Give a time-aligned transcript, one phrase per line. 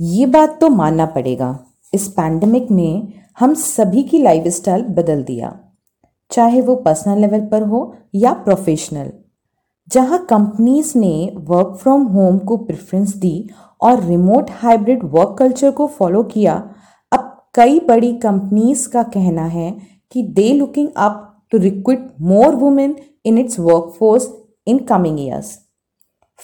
[0.00, 1.58] ये बात तो मानना पड़ेगा।
[1.92, 5.58] इस पैंडमिक में हम सभी की लाइफ स्टाइल बदल दिया।
[6.30, 7.80] चाहे वो पर्सनल लेवल पर हो
[8.14, 9.10] या प्रोफेशनल
[9.88, 13.48] जहाँ कंपनीज़ ने वर्क फ्रॉम होम को प्रेफरेंस दी
[13.80, 16.54] और रिमोट हाइब्रिड वर्क कल्चर को फॉलो किया,
[17.12, 19.70] अब कई बड़ी कंपनीज़ का कहना है
[20.12, 24.28] कि they looking up to recruit more women in its workforce
[24.66, 25.58] in coming years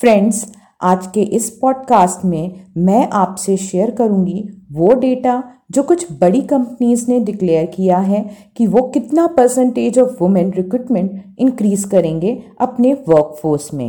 [0.00, 0.46] friends
[0.82, 7.10] आज के इस पॉडकास्ट में मैं आपसे शेयर करूँगी वो डेटा जो कुछ बड़ी कंपनीज़
[7.10, 13.74] ने डिक्लेयर किया है कि वो कितना percentage of women recruitment increase करेंगे अपने वर्कफोर्स
[13.74, 13.88] में।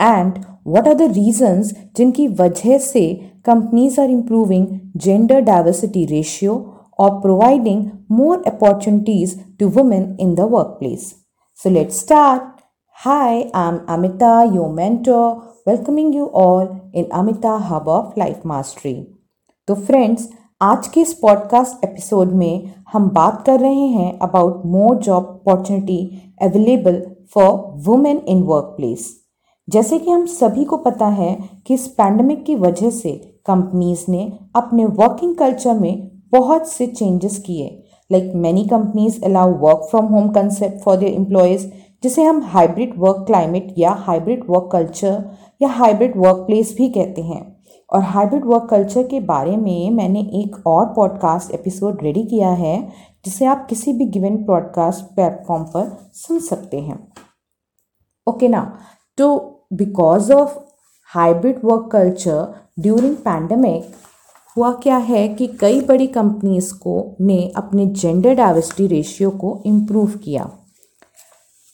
[0.00, 0.32] And
[0.66, 4.66] what are the reasons जिनकी वजह से companies are improving
[4.96, 11.14] gender diversity ratio और providing more opportunities to women in the work place
[11.62, 12.59] so let start
[13.00, 18.92] Hi, I'm Amita, your mentor, welcoming you all in Amita Hub of Life Mastery.
[19.68, 20.28] तो friends
[20.60, 25.98] आज के इस podcast episode में हम बात कर रहे हैं about more job opportunity
[26.42, 27.02] available
[27.34, 27.50] for
[27.86, 29.08] women in work place
[29.68, 31.34] जैसे कि हम सभी को पता है
[31.66, 37.42] कि इस पैंडमिक की वजह से कंपनीज़ ने अपने वर्किंग कल्चर में बहुत से चेंजेस
[37.46, 37.76] किए
[38.10, 41.66] like many companies allow work from home concept for their employees
[42.02, 45.30] जिसे हम हाइब्रिड वर्क क्लाइमेट या हाइब्रिड वर्क कल्चर
[45.62, 47.60] या हाइब्रिड वर्क प्लेस भी कहते हैं।
[47.92, 52.92] और हाइब्रिड वर्क कल्चर के बारे में मैंने एक और पॉडकास्ट एपिसोड रेडी किया है,
[53.24, 57.12] जिसे आप किसी भी गिवन पॉडकास्ट प्लेटफॉर्म पर सुन सकते हैं।
[58.28, 58.78] ओके ना?
[59.18, 60.58] तो because of
[61.14, 63.90] hybrid work culture during pandemic
[64.56, 70.10] हुआ क्या है कि कई बड़ी कंपनीज़ को ने अपने जेंडर डाइवर्सिटी रेशियो को इम्प्रूव
[70.10, 70.50] किया।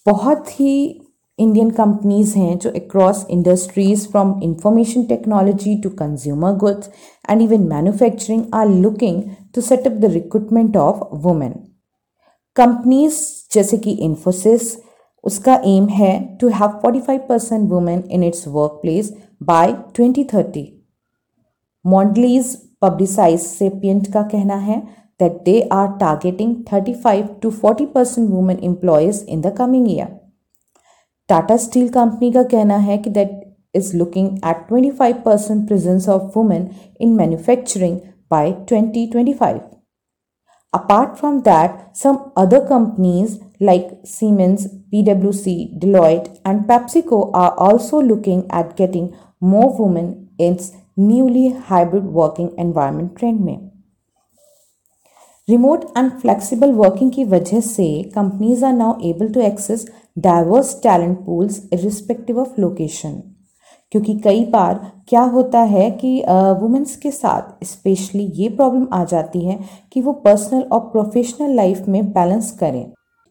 [0.07, 0.77] बहुत ही
[1.39, 6.91] इंडियन कंपनीज़ हैं जो across industries from information technology to consumer goods
[7.31, 9.23] and even manufacturing are looking
[9.55, 11.55] to setup the recruitment of women
[12.57, 13.21] companies
[13.53, 14.77] जैसे कि इन्फोसिस
[15.25, 19.12] उसका एम है to have 45 percent women in its work place
[19.43, 20.65] by 2030
[21.84, 24.83] Mondelez Publicis Sapient का कहना है
[25.19, 30.09] that they are targeting 35 to 40% women employees in the coming year.
[31.28, 33.38] Tata Steel Company का कहना है कि that
[33.74, 36.66] is looking at 25% presence of women
[37.00, 39.62] in manufacturing by 2025.
[40.74, 48.46] Apart from that, some other companies like Siemens, PwC, Deloitte, and PepsiCo are also looking
[48.50, 53.72] at getting more women in its newly hybrid working environment trend में
[55.49, 57.84] Remote and flexible working की वजह से
[58.15, 59.87] companies are now able to access
[60.19, 63.21] diverse talent pools irrespective of location
[63.93, 66.11] क्योंकि कई बार क्या होता है कि
[66.61, 69.59] वुमेंस के साथ स्पेशली ये प्रॉब्लम आ जाती है
[69.93, 72.84] कि वो पर्सनल और प्रोफेशनल लाइफ में बैलेंस करें।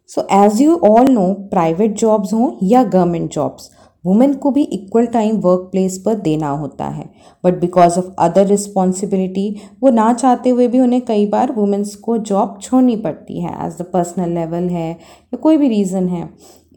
[0.10, 3.70] So as you all know private jobs हों या गवर्नमेंट जॉब्स
[4.06, 7.10] वुमेन को भी इक्वल टाइम वर्क प्लेस पर देना होता है।
[7.44, 9.50] But because of other responsibility
[9.82, 13.82] वो ना चाहते हुए भी उन्हें कई बार वुमेंस को जॉब छोड़नी पड़ती है एज
[13.82, 16.30] द पर्सनल लेवल है, या कोई भी रीज़न है।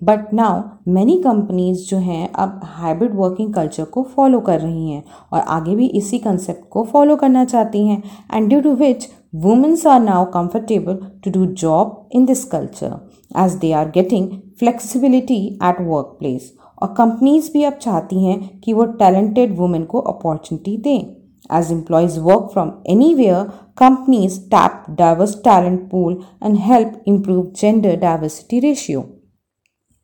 [0.04, 5.02] बट नाउ मैनी कंपनीज़ जो हैं, अब हाइब्रिड वर्किंग कल्चर को फॉलो कर रही हैं
[5.32, 8.02] और आगे भी इसी कंसेप्ट को फॉलो करना चाहती हैं
[8.34, 12.96] and due to which womens are now comfortable to do job in this culture
[13.36, 14.28] as they are getting
[14.58, 16.52] flexibility at work place
[16.82, 22.18] और कंपनीज़ भी अब चाहती हैं कि वो टैलेंटेड वुमेन को अपॉर्चुनिटी दें। As employees
[22.20, 22.72] work from
[23.14, 23.44] anywhere
[23.78, 29.04] companies tap diverse talent pool and help improve gender diversity ratio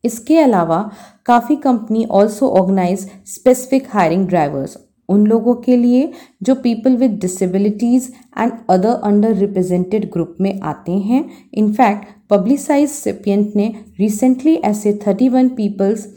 [0.03, 0.79] इसके अलावा
[1.25, 4.77] काफ़ी company also organise specific hiring drivers
[5.09, 6.11] उन लोगों के लिए
[6.43, 8.09] जो people with disabilities
[8.39, 13.67] and other under represented group में आते हैं। इनफैक्ट पब्लिसाइज सिपियंट ने
[13.99, 16.07] रिसेंटली ऐसे 31 पीपल्स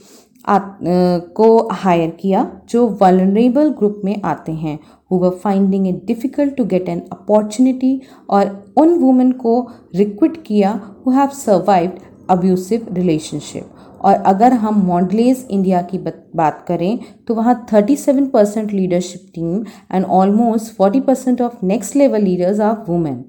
[0.51, 4.79] को हायर किया, जो वलनरेबल ग्रुप में आते हैं
[5.11, 8.01] who were finding it difficult to get an opportunity
[8.31, 9.61] और उन वुमेन को
[9.95, 11.99] रिक्विट किया who have survived
[12.31, 15.99] abusive relationship और अगर हम मॉडलेज इंडिया की
[16.37, 22.23] बात करें तो वहाँ 37 percent leadership team and almost 40 percent of next level
[22.23, 23.25] leaders are women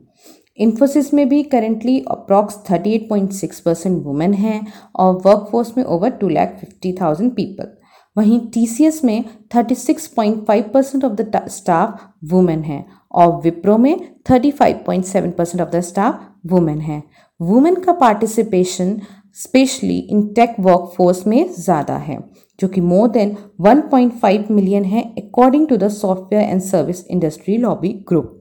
[0.59, 4.61] Infosys में भी करेंटली अप्रॉक्स 38.6 परसेंट वुमेन हैं
[4.95, 7.75] और वर्कफोर्स में over two lakh fifty thousand people
[8.15, 9.23] वहीं टीसीएस में
[9.55, 11.99] 36.5 percent of the staff
[12.31, 13.95] women हैं और विप्रो में
[14.31, 17.03] 35.7 percent of the staff women हैं.
[17.39, 18.99] वुमेन का participation
[19.35, 22.19] specially in tech workforce में ज़्यादा है,
[22.59, 27.93] जो कि मोर देन 1.5 मिलियन है according to the software and service industry lobby
[28.09, 28.38] group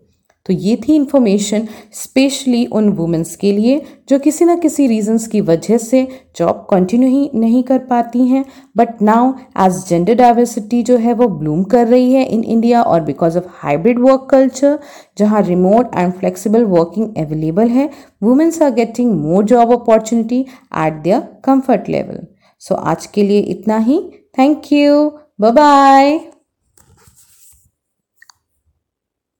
[0.48, 5.40] तो ये थी इन्फॉर्मेशन स्पेशली उन वुमेंस के लिए, जो किसी ना किसी रीजंस की
[5.42, 6.06] वजह से
[6.36, 8.44] जॉब कंटिन्यू ही नहीं कर पाती हैं।
[8.76, 9.32] But now
[9.64, 13.48] as gender diversity जो है वो ब्लूम कर रही है इन इंडिया और because of
[13.62, 14.78] hybrid work culture
[15.18, 17.88] जहाँ remote and flexible working available है
[18.22, 22.26] womens are getting more job opportunity at their comfort level
[22.62, 24.00] so आज के लिए इतना ही।
[24.38, 25.08] Thank you
[25.40, 26.18] bye